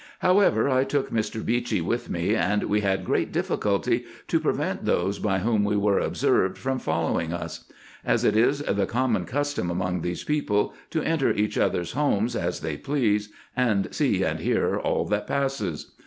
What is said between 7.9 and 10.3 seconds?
as it is the common custom among these